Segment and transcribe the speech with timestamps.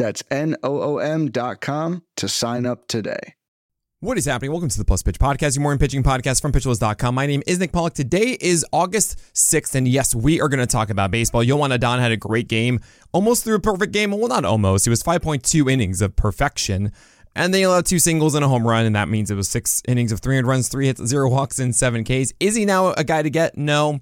[0.00, 3.34] That's N O O M.com to sign up today.
[4.00, 4.50] What is happening?
[4.50, 7.14] Welcome to the Plus Pitch Podcast, your morning pitching podcast from pitcherlist.com.
[7.14, 7.92] My name is Nick Pollack.
[7.92, 11.44] Today is August 6th, and yes, we are going to talk about baseball.
[11.44, 12.80] Joan Adon had a great game,
[13.12, 14.12] almost threw a perfect game.
[14.12, 14.86] Well, not almost.
[14.86, 16.92] It was 5.2 innings of perfection,
[17.36, 19.82] and they allowed two singles and a home run, and that means it was six
[19.86, 22.32] innings of 300 runs, three hits, zero walks, and seven Ks.
[22.40, 23.58] Is he now a guy to get?
[23.58, 24.00] No.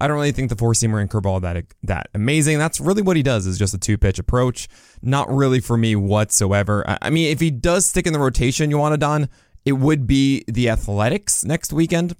[0.00, 2.58] I don't really think the four seamer and curveball that that amazing.
[2.58, 4.68] That's really what he does is just a two pitch approach.
[5.02, 6.84] Not really for me whatsoever.
[7.02, 9.28] I mean, if he does stick in the rotation, Joan Adon,
[9.64, 12.16] it would be the Athletics next weekend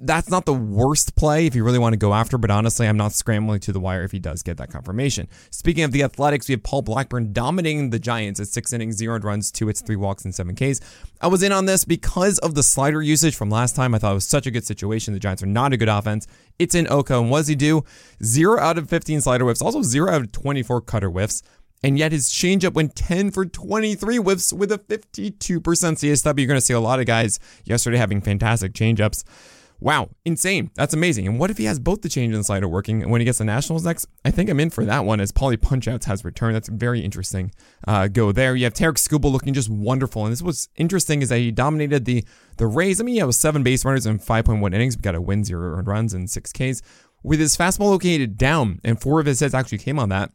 [0.00, 2.96] that's not the worst play if you really want to go after, but honestly, I'm
[2.96, 5.28] not scrambling to the wire if he does get that confirmation.
[5.50, 9.18] Speaking of the Athletics, we have Paul Blackburn dominating the Giants at six innings, zero
[9.18, 10.80] runs, two hits, three walks, and seven Ks.
[11.20, 13.94] I was in on this because of the slider usage from last time.
[13.94, 15.14] I thought it was such a good situation.
[15.14, 16.26] The Giants are not a good offense.
[16.58, 17.84] It's in Oko, and what does he do?
[18.22, 21.42] Zero out of 15 slider whiffs, also zero out of 24 cutter whiffs.
[21.82, 26.38] And yet his changeup went 10 for 23 whiffs with a 52% CSW.
[26.38, 29.22] You're going to see a lot of guys yesterday having fantastic changeups.
[29.84, 30.70] Wow, insane.
[30.76, 31.26] That's amazing.
[31.26, 33.02] And what if he has both the change and the slider working?
[33.02, 35.30] And when he gets the Nationals next, I think I'm in for that one as
[35.30, 36.54] Paulie Punchouts has returned.
[36.54, 37.52] That's very interesting.
[37.86, 38.56] Uh, go there.
[38.56, 40.24] You have Tarik Skubal looking just wonderful.
[40.24, 42.24] And this was interesting is that he dominated the
[42.56, 42.98] the Rays.
[42.98, 44.96] I mean, yeah, it was seven base runners in 5.1 innings.
[44.96, 46.80] We got a win, zero runs, and six Ks.
[47.22, 50.32] With his fastball located down, and four of his hits actually came on that.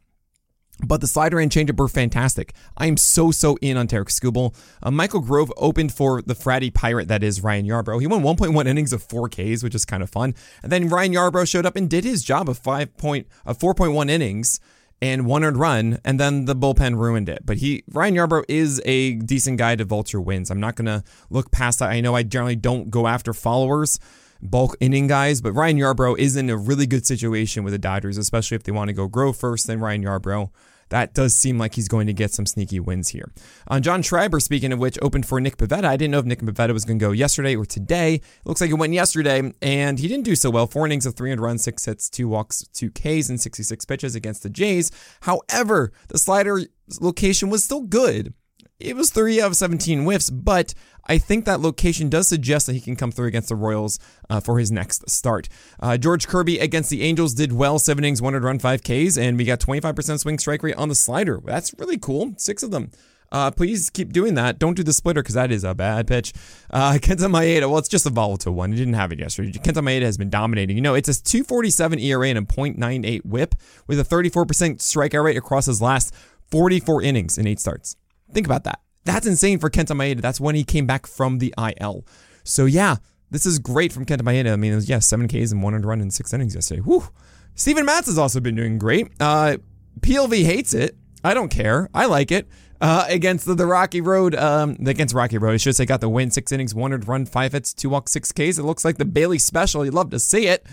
[0.86, 2.54] But the slider and changeup were fantastic.
[2.76, 4.54] I am so, so in on Tarik Skubal.
[4.82, 8.00] Uh, Michael Grove opened for the fratty pirate that is Ryan Yarbrough.
[8.00, 10.34] He won 1.1 innings of 4 Ks, which is kind of fun.
[10.62, 14.10] And then Ryan Yarbrough showed up and did his job of 5 point, of 4.1
[14.10, 14.60] innings
[15.02, 17.46] and one earned run, and then the bullpen ruined it.
[17.46, 20.50] But he Ryan Yarbrough is a decent guy to vulture wins.
[20.50, 21.88] I'm not gonna look past that.
[21.88, 23.98] I know I generally don't go after followers
[24.42, 28.16] bulk inning guys, but Ryan Yarbrough is in a really good situation with the Dodgers,
[28.16, 30.50] especially if they want to go Grove first, then Ryan Yarbrough.
[30.90, 33.32] That does seem like he's going to get some sneaky wins here.
[33.68, 35.84] On uh, John Schreiber, speaking of which, opened for Nick Pivetta.
[35.84, 38.14] I didn't know if Nick Pivetta was going to go yesterday or today.
[38.14, 40.66] It looks like it went yesterday, and he didn't do so well.
[40.66, 44.42] Four innings of 300 runs, six hits, two walks, two Ks, and 66 pitches against
[44.42, 44.90] the Jays.
[45.22, 46.62] However, the slider
[47.00, 48.34] location was still good.
[48.80, 50.74] It was 3 out of 17 whiffs, but
[51.06, 53.98] I think that location does suggest that he can come through against the Royals
[54.28, 55.48] uh, for his next start.
[55.78, 59.36] Uh, George Kirby against the Angels did well, seven innings, wanted run, five Ks, and
[59.36, 61.40] we got 25% swing strike rate on the slider.
[61.44, 62.34] That's really cool.
[62.38, 62.90] Six of them.
[63.32, 64.58] Uh, please keep doing that.
[64.58, 66.32] Don't do the splitter because that is a bad pitch.
[66.70, 68.72] Uh, Kenta Maeda, well, it's just a volatile one.
[68.72, 69.52] He didn't have it yesterday.
[69.52, 70.76] Kenta Maeda has been dominating.
[70.76, 73.54] You know, it's a 247 ERA and a .98 whip
[73.86, 74.46] with a 34%
[74.78, 76.14] strikeout rate across his last
[76.50, 77.96] 44 innings in eight starts.
[78.32, 78.80] Think about that.
[79.04, 80.20] That's insane for Kenta Maeda.
[80.20, 82.06] That's when he came back from the IL.
[82.44, 82.96] So yeah,
[83.30, 84.52] this is great from Kenta Maeda.
[84.52, 86.80] I mean, it was, yeah, seven Ks and one earned run in six innings yesterday.
[86.80, 87.08] Whew.
[87.54, 89.08] Steven Matz has also been doing great.
[89.20, 89.56] Uh,
[90.00, 90.96] PLV hates it.
[91.22, 91.88] I don't care.
[91.92, 92.48] I like it.
[92.80, 96.08] Uh, against the, the, Rocky Road, um, against Rocky Road, I should say, got the
[96.08, 96.30] win.
[96.30, 98.56] Six innings, one earned run, five hits, two walks, six Ks.
[98.56, 99.84] It looks like the Bailey special.
[99.84, 100.66] You'd love to see it.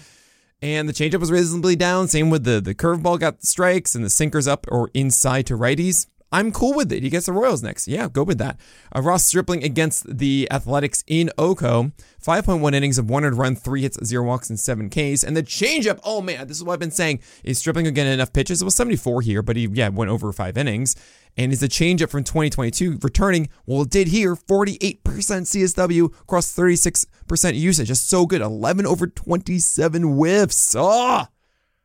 [0.62, 2.08] And the changeup was reasonably down.
[2.08, 5.58] Same with the the curveball got the strikes and the sinkers up or inside to
[5.58, 6.08] righties.
[6.32, 7.04] I'm cool with it.
[7.04, 7.88] He gets the Royals next.
[7.88, 8.60] Yeah, go with that.
[8.94, 11.92] Uh, Ross Stripling against the Athletics in Oko.
[12.22, 15.24] 5.1 innings of 100 run, 3 hits, 0 walks, and 7 Ks.
[15.24, 17.22] And the changeup, oh man, this is what I've been saying.
[17.46, 18.62] Is Stripling again enough pitches?
[18.62, 20.96] It was 74 here, but he, yeah, went over 5 innings.
[21.38, 23.48] And is the changeup from 2022 returning?
[23.66, 24.36] Well, it did here.
[24.36, 27.88] 48% CSW across 36% usage.
[27.88, 28.42] Just so good.
[28.42, 30.76] 11 over 27 whiffs.
[30.78, 31.26] Oh,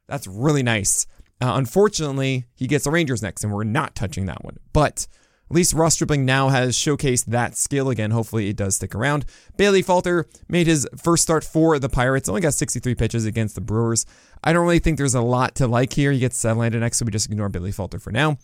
[0.08, 1.06] that's really nice.
[1.42, 4.58] Uh, unfortunately, he gets the Rangers next, and we're not touching that one.
[4.72, 5.08] But
[5.50, 8.12] at least Ross Stripling now has showcased that skill again.
[8.12, 9.24] Hopefully, it does stick around.
[9.56, 12.28] Bailey Falter made his first start for the Pirates.
[12.28, 14.06] Only got 63 pitches against the Brewers.
[14.44, 16.12] I don't really think there's a lot to like here.
[16.12, 18.38] He gets Verlander next, so we just ignore Bailey Falter for now.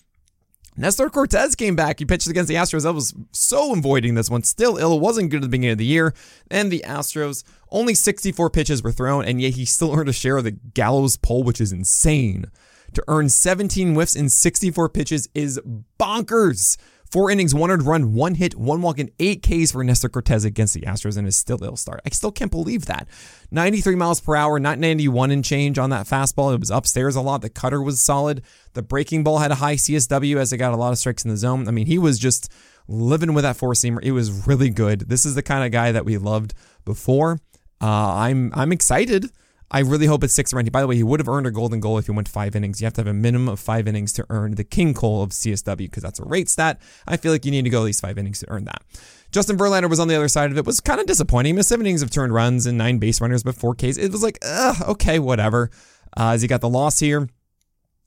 [0.76, 2.00] Nestor Cortes came back.
[2.00, 2.84] He pitched against the Astros.
[2.84, 4.42] I was so avoiding this one.
[4.42, 4.98] Still ill.
[4.98, 6.14] Wasn't good at the beginning of the year.
[6.50, 10.36] And the Astros, only 64 pitches were thrown, and yet he still earned a share
[10.36, 12.50] of the Gallows pole, which is insane
[12.94, 15.60] to earn 17 whiffs in 64 pitches is
[15.98, 16.76] bonkers.
[17.10, 20.44] Four innings, one earned run, one hit, one walk, and eight Ks for Nestor Cortes
[20.44, 22.02] against the Astros and is still ill start.
[22.04, 23.08] I still can't believe that.
[23.50, 26.52] 93 miles per hour, not 91 and change on that fastball.
[26.52, 27.40] It was upstairs a lot.
[27.40, 28.42] The cutter was solid.
[28.74, 31.30] The breaking ball had a high CSW as it got a lot of strikes in
[31.30, 31.66] the zone.
[31.66, 32.52] I mean, he was just
[32.88, 34.00] living with that four seamer.
[34.02, 35.08] It was really good.
[35.08, 36.52] This is the kind of guy that we loved
[36.84, 37.38] before.
[37.80, 39.30] Uh, I'm I'm excited.
[39.70, 41.98] I really hope it's six By the way, he would have earned a golden goal
[41.98, 42.80] if he went five innings.
[42.80, 45.30] You have to have a minimum of five innings to earn the King Cole of
[45.30, 46.80] CSW because that's a rate stat.
[47.06, 48.82] I feel like you need to go at least five innings to earn that.
[49.30, 50.64] Justin Verlander was on the other side of it.
[50.64, 51.54] Was kind of disappointing.
[51.54, 53.98] Missed seven innings of turned runs and nine base runners, but four Ks.
[53.98, 54.38] It was like,
[54.88, 55.70] okay, whatever.
[56.16, 57.28] Uh, as he got the loss here.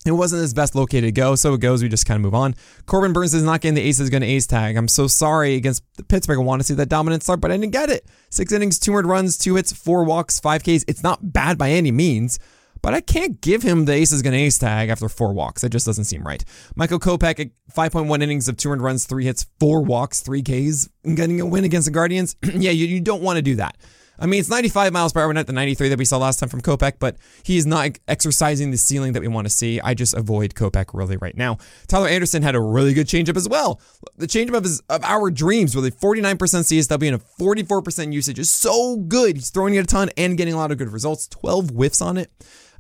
[0.06, 1.84] It wasn't his best located go, so it goes.
[1.84, 2.56] We just kind of move on.
[2.88, 4.76] Corbin Burnes is not getting the aces going to ace tag.
[4.76, 6.40] I'm so sorry against the Pittsburgh.
[6.40, 8.08] I want to see that dominant start, but I didn't get it.
[8.32, 10.84] Six innings, two earned runs, two hits, four walks, five Ks.
[10.88, 12.40] It's not bad by any means,
[12.82, 15.62] but I can't give him the aces going to ace tag after four walks.
[15.62, 16.44] That just doesn't seem right.
[16.76, 21.40] Michael Kopech, 5.1 innings of two earned runs, three hits, four walks, three Ks, getting
[21.42, 22.36] a win against the Guardians.
[22.44, 23.78] yeah, you, you don't want to do that.
[24.22, 26.48] I mean, it's 95 miles per hour, not the 93 that we saw last time
[26.48, 29.82] from Kopech, but he is not exercising the ceiling that we want to see.
[29.82, 31.58] I just avoid Kopech really right now.
[31.88, 33.82] Tyler Anderson had a really good changeup as well.
[34.18, 38.52] The changeup of, his, of our dreams, really 49% CSW and a 44% usage is
[38.52, 39.38] so good.
[39.38, 41.28] He's throwing it a ton and getting a lot of good results.
[41.28, 42.30] 12 whiffs on it.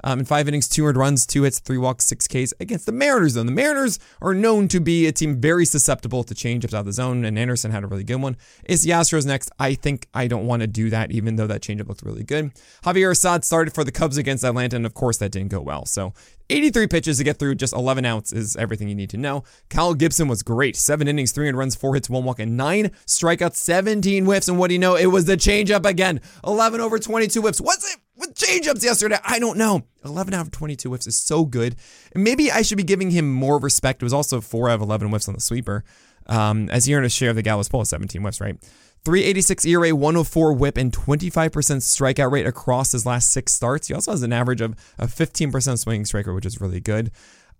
[0.03, 2.91] Um, in five innings, two earned runs, two hits, three walks, six Ks against the
[2.91, 3.43] Mariners, though.
[3.43, 6.93] The Mariners are known to be a team very susceptible to changeups out of the
[6.93, 8.37] zone, and Anderson had a really good one.
[8.65, 9.51] Is the Astros next?
[9.59, 12.51] I think I don't want to do that, even though that changeup looked really good.
[12.83, 15.85] Javier Assad started for the Cubs against Atlanta, and of course, that didn't go well.
[15.85, 16.13] So
[16.51, 19.43] 83 pitches to get through just 11 outs is everything you need to know.
[19.69, 20.75] Kyle Gibson was great.
[20.75, 24.49] Seven innings, three runs, four hits, one walk, and nine strikeouts, 17 whiffs.
[24.49, 24.95] And what do you know?
[24.95, 26.19] It was the changeup again.
[26.45, 27.61] 11 over 22 whiffs.
[27.61, 27.99] What's it?
[28.21, 29.17] With changeups yesterday.
[29.25, 29.81] I don't know.
[30.05, 31.75] 11 out of 22 whiffs is so good.
[32.15, 34.01] Maybe I should be giving him more respect.
[34.01, 35.83] It was also 4 out of 11 whiffs on the sweeper.
[36.27, 38.55] Um, as he earned a share of the Gallows Pole, 17 whiffs, right?
[39.03, 43.87] 386 ERA, 104 whip, and 25% strikeout rate across his last six starts.
[43.87, 47.11] He also has an average of a 15% swinging strike rate, which is really good.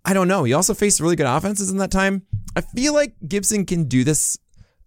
[0.04, 0.44] I don't know.
[0.44, 2.22] He also faced really good offenses in that time.
[2.54, 4.38] I feel like Gibson can do this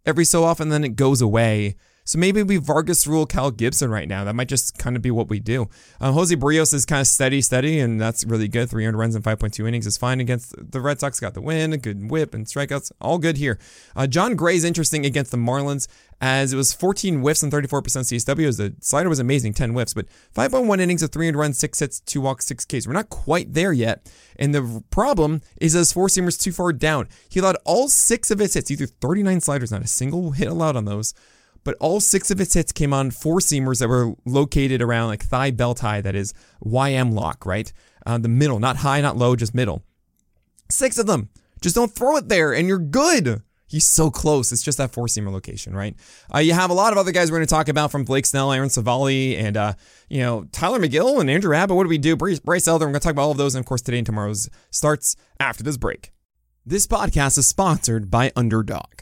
[0.05, 1.75] every so often, then it goes away.
[2.05, 4.23] So maybe we Vargas rule Cal Gibson right now.
[4.23, 5.67] That might just kind of be what we do.
[5.99, 8.69] Um, Jose Berrios is kind of steady, steady, and that's really good.
[8.69, 11.19] 300 runs in 5.2 innings is fine against the Red Sox.
[11.19, 12.91] Got the win, a good whip and strikeouts.
[13.01, 13.57] All good here.
[13.95, 15.87] Uh, Jon Gray is interesting against the Marlins
[16.21, 18.55] as it was 14 whiffs and 34% CSW.
[18.55, 20.05] The slider was amazing, 10 whiffs, but
[20.35, 22.85] 5.1 innings of 300 runs, 6 hits, 2 walks, 6 Ks.
[22.85, 24.07] We're not quite there yet.
[24.37, 27.07] And the problem is his four seamers too far down.
[27.29, 30.75] He allowed all six of his hits, either 39 sliders, not a single hit allowed
[30.75, 31.15] on those
[31.65, 35.25] but all six of its hits came on four seamers that were located around like
[35.25, 36.33] thigh belt high, that is
[36.63, 37.73] YM lock, right?
[38.05, 39.83] Uh, the middle, not high, not low, just middle.
[40.69, 41.29] Six of them.
[41.59, 43.41] Just don't throw it there and you're good.
[43.67, 44.51] He's so close.
[44.51, 45.95] It's just that four seamer location, right?
[46.33, 48.27] Uh, you have a lot of other guys we're going to talk about from Blake
[48.27, 49.73] Snell, Aaron Civale, and uh,
[50.07, 51.75] you know Tylor Megill and Andrew Abbott.
[51.75, 52.15] What do we do?
[52.15, 52.85] Bryce, Bryce Elder.
[52.85, 55.15] We're going to talk about all of those, and of course today and tomorrow's starts
[55.39, 56.11] after this break.
[56.63, 59.01] This podcast is sponsored by Underdog.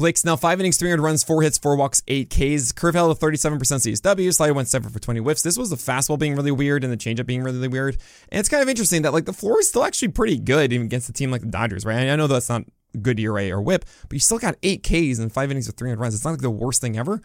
[0.00, 2.72] Blake Snell, five innings, 300 runs, four hits, four walks, eight Ks.
[2.72, 4.32] Curve held a 37% CSW.
[4.32, 5.42] Slider went seven for 20 whiffs.
[5.42, 7.98] This was the fastball being really weird and the changeup being really weird.
[8.30, 10.86] And it's kind of interesting that like the floor is still actually pretty good even
[10.86, 12.08] against a team like the Dodgers, right?
[12.08, 12.64] I know that's not
[13.02, 16.00] good ERA or whip, but you still got eight Ks and five innings with 300
[16.00, 16.14] runs.
[16.14, 17.20] It's not like the worst thing ever.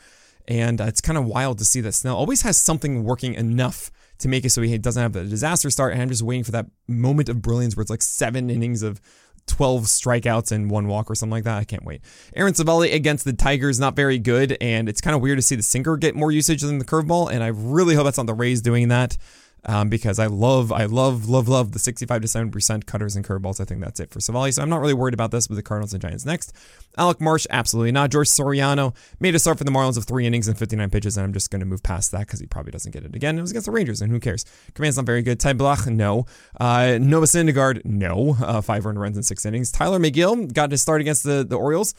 [0.46, 3.90] And uh, it's kind of wild to see that Snell always has something working enough
[4.18, 5.94] to make it so he doesn't have the disaster start.
[5.94, 9.00] And I'm just waiting for that moment of brilliance where it's like seven innings of
[9.48, 11.58] 12 strikeouts and one walk or something like that.
[11.58, 12.02] I can't wait.
[12.36, 14.58] Aaron Civale against the Tigers, not very good.
[14.60, 17.32] And it's kind of weird to see the sinker get more usage than the curveball.
[17.32, 19.18] And I really hope that's not the Rays doing that.
[19.68, 23.60] Um, because I love, I love, love, love the 65 to 70% cutters and curveballs.
[23.60, 24.54] I think that's it for Civale.
[24.54, 26.54] So I'm not really worried about this with the Cardinals and Giants next.
[26.98, 28.12] Alec Marsh, absolutely not.
[28.12, 31.26] George Soriano made a start for the Marlins of three innings and 59 pitches, and
[31.26, 33.38] I'm just going to move past that because he probably doesn't get it again.
[33.38, 34.46] It was against the Rangers, and who cares?
[34.76, 35.40] Command's not very good.
[35.40, 36.26] Ty Blach, no.
[36.60, 38.38] Uh, Noah Syndergaard, no.
[38.42, 39.72] Uh, five earned runs in six innings.
[39.72, 41.96] Tylor Megill got his start against the, the Orioles.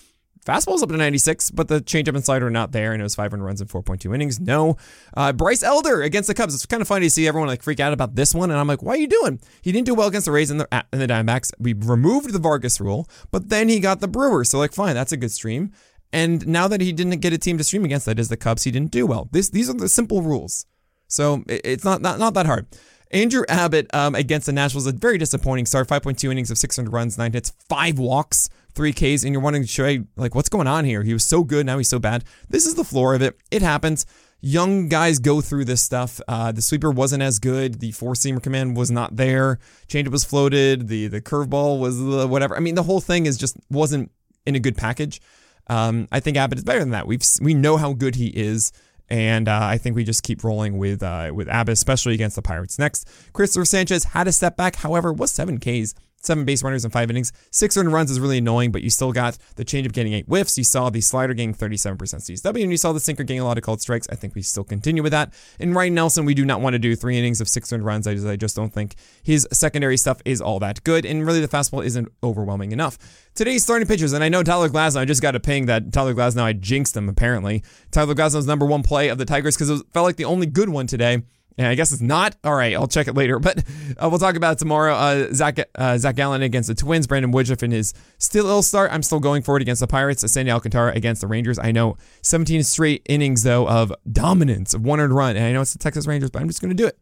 [0.47, 3.17] Fastball's up to 96, but the changeup and slider are not there, and it was
[3.17, 4.38] 500 runs in 4.2 innings.
[4.38, 4.76] No.
[5.17, 6.55] Uh, Bryce Elder against the Cubs.
[6.55, 8.69] It's kind of funny to see everyone like freak out about this one, and I'm
[8.69, 9.41] like, why are you doing?
[9.61, 11.53] He didn't do well against the Rays and the, and the Diamondbacks.
[11.59, 15.12] We removed the Vargas rule, but then he got the Brewers, so like, fine, that's
[15.12, 15.73] a good stream.
[16.12, 18.62] And now that he didn't get a team to stream against, that is the Cubs,
[18.62, 19.29] he didn't do well.
[19.33, 20.65] This these are the simple rules,
[21.09, 22.67] so it's not not not that hard.
[23.11, 25.89] Andrew Abbott um, against the Nationals, a very disappointing start.
[25.89, 29.87] 5.2 innings of 600 runs, nine hits, five walks, three Ks, and you're wondering, should
[29.87, 31.03] I, like, what's going on here?
[31.03, 32.25] He was so good, now he's so bad.
[32.49, 33.37] This is the floor of it.
[33.51, 34.07] It happens.
[34.41, 36.21] Young guys go through this stuff.
[36.29, 37.81] Uh, the sweeper wasn't as good.
[37.81, 39.59] The four seamer command was not there.
[39.89, 40.89] Changeup was floated.
[40.89, 42.55] The the curveball was the whatever.
[42.55, 44.13] I mean, the whole thing is just wasn't
[44.47, 45.23] in a good package.
[45.69, 47.07] Um, I think Abbott is better than that.
[47.07, 48.73] We've we know how good he is.
[49.09, 52.43] And uh, I think we just keep rolling with uh, with Abbott, especially against the
[52.43, 52.79] Pirates.
[52.79, 55.95] Next, Christopher Sanchez had a step back, however, was seven Ks
[56.26, 57.33] seven base runners in five innings.
[57.50, 60.59] Six earned runs is really annoying, but you still got the changeup getting eight whiffs.
[60.59, 63.56] You saw the slider getting 37% CSW, and you saw the sinker getting a lot
[63.56, 64.06] of called strikes.
[64.11, 65.33] I think we still continue with that.
[65.61, 68.06] And Ryne Nelson, we do not want to do three innings of six earned runs.
[68.06, 71.40] I just, I just don't think his secondary stuff is all that good, and really
[71.40, 72.99] the fastball isn't overwhelming enough.
[73.35, 76.14] Today's starting pitchers, and I know Tyler Glasnow, I just got a ping that Tyler
[76.14, 77.62] Glasnow, I jinxed him apparently.
[77.90, 80.68] Tyler Glasnow's number one play of the Tigers because it felt like the only good
[80.68, 81.23] one today.
[81.59, 82.37] And I guess it's not.
[82.45, 83.39] All right, I'll check it later.
[83.39, 83.65] But
[83.97, 84.95] uh, we'll talk about it tomorrow.
[84.95, 87.07] Uh, Zach uh, Zach Gallen against the Twins.
[87.07, 88.93] Brandon Woodruff in his still ill start.
[88.93, 90.31] I'm still going for it against the Pirates.
[90.31, 91.59] Sandy Alcantara against the Rangers.
[91.59, 95.37] I know 17 straight innings though of dominance of one earned run.
[95.37, 96.99] And I know it's the Texas Rangers, but I'm just going to do it.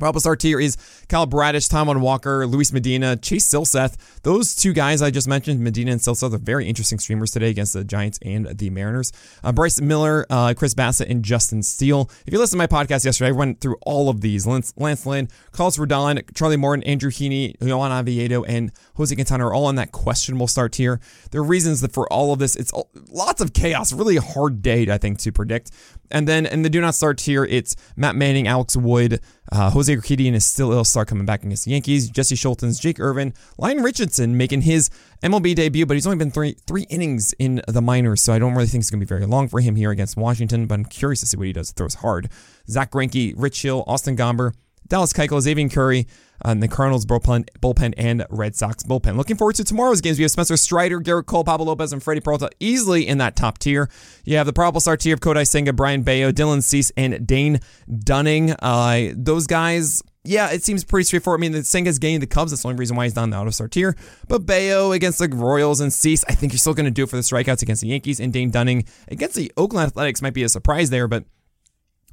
[0.00, 0.76] Start tier is
[1.08, 3.96] Kyle Bradish, Taijuan Walker, Luis Medina, Chase Silseth.
[4.22, 7.72] Those two guys I just mentioned, Medina and Silseth, are very interesting streamers today against
[7.72, 9.12] the Giants and the Mariners.
[9.42, 12.10] Uh, Bryce Miller, uh, Chris Bassitt, and Justin Steele.
[12.26, 14.46] If you listened to my podcast yesterday, I went through all of these.
[14.46, 19.54] Lance, Lance Lynn, Carlos Rodon, Charlie Morton, Andrew Heaney, Johan Oviedo, and Jose Quintana are
[19.54, 21.00] all on that questionable start tier.
[21.30, 22.72] There are reasons that for all of this, it's
[23.10, 23.92] lots of chaos.
[23.92, 25.70] Really hard day, I think, to predict.
[26.10, 29.20] And then in the do not start tier, it's Matt Manning, Alex Wood,
[29.54, 32.10] uh, Jose Urquidy is still ill start coming back against the Yankees.
[32.10, 34.90] Jesse Scholtens, Jake Irvin, Lyon Richardson making his
[35.22, 38.54] MLB debut, but he's only been three three innings in the minors, so I don't
[38.54, 40.66] really think it's going to be very long for him here against Washington.
[40.66, 41.70] But I'm curious to see what he does.
[41.70, 42.28] Throws hard.
[42.68, 44.52] Zach Greinke, Rich Hill, Austin Gomber,
[44.88, 46.06] Dallas Keuchel, Xzavier Curry,
[46.44, 49.16] and the Cardinals bullpen, bullpen and Red Sox bullpen.
[49.16, 50.18] Looking forward to tomorrow's games.
[50.18, 53.58] We have Spencer Strider, Gerrit Cole, Pablo Lopez, and Freddie Peralta easily in that top
[53.58, 53.88] tier.
[54.24, 57.60] You have the probable start tier of Kodai Senga, Brayan Bello, Dylan Cease, and Dane
[57.88, 58.52] Dunning.
[58.52, 61.40] Uh, those guys yeah, it seems pretty straightforward.
[61.40, 62.50] I mean, the Senga's getting the Cubs.
[62.50, 63.94] That's the only reason why he's not in the auto start tier.
[64.26, 67.10] But Bello against the Royals and Cease, I think you're still going to do it
[67.10, 68.20] for the strikeouts against the Yankees.
[68.20, 71.24] And Dane Dunning against the Oakland Athletics might be a surprise there, but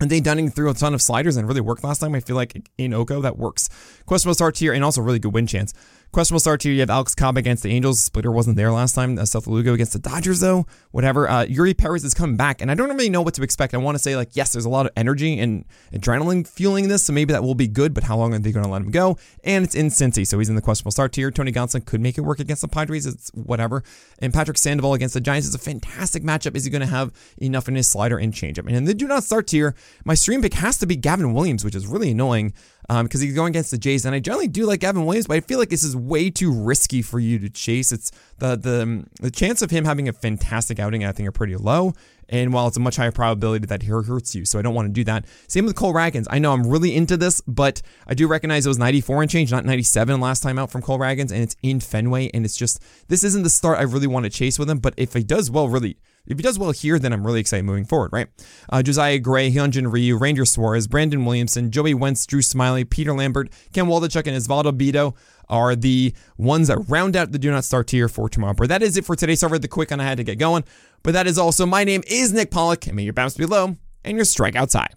[0.02, 2.16] and Dane Dunning through a ton of sliders and really worked last time.
[2.16, 3.70] I feel like in Oko that works.
[3.70, 5.74] Quest Questionable start tier and also really good win chance.
[6.12, 6.74] Questionable start here.
[6.74, 8.02] You have Alex Cobb against the Angels.
[8.04, 9.18] Splitter wasn't there last time.
[9.18, 10.66] Uh, Seth Lugo against the Dodgers, though.
[10.92, 11.30] Whatever.
[11.30, 13.74] Uh, Eury Perez is coming back, and I don't really know what to expect.
[13.74, 15.64] I want to say, like, yes, there's a lot of energy and
[15.94, 18.66] adrenaline fueling this, so maybe that will be good, but how long are they going
[18.66, 19.18] to let him go?
[19.46, 21.32] And it's in Cincy, so he's in the questionable start tier.
[21.32, 23.06] Tony Gonsolin could make it work against the Padres.
[23.06, 23.82] It's whatever.
[24.20, 26.58] And Patrick Sandoval against the Giants is a fantastic matchup.
[26.58, 28.68] Is he going to have enough in his slider and changeup?
[28.68, 31.64] And in the do not start tier, my stream pick has to be Gavin Williams,
[31.64, 32.52] which is really annoying
[32.88, 34.06] because um, he's going against the Jays.
[34.06, 36.52] And I generally do like Gavin Williams, but I feel like this is way too
[36.52, 37.92] risky for you to chase.
[37.92, 41.56] It's the the the chance of him having a fantastic outing, I think, are pretty
[41.56, 41.94] low.
[42.30, 44.88] And while it's a much higher probability that he hurts you, so I don't want
[44.88, 45.26] to do that.
[45.48, 46.28] Same with Cole Ragans.
[46.30, 49.52] I know I'm really into this, but I do recognize it was 94 and change,
[49.52, 52.82] not 97 last time out from Cole Ragans, and it's in Fenway, and it's just
[53.10, 54.80] this isn't the start I really want to chase with him.
[54.80, 55.98] But if he does well, really
[56.28, 58.28] if he does well here, then I'm really excited moving forward, right?
[58.70, 63.52] Uh, Josiah Gray, Hyunjin Ryu, Ranger Suarez, Brandon Williamson, Joey Wentz, Drew Smyly, Peter Lambert,
[63.74, 65.16] Ken Waldichuk, and Osvaldo Bido
[65.50, 68.54] are the ones that round out the do not start tier for tomorrow.
[68.54, 69.36] But that is it for today.
[69.36, 70.64] Sorry for the quick one I had to get going.
[71.04, 73.76] But that is also my name is Nick Pollack, and may your bounce be low
[74.04, 74.90] and your strikeouts high.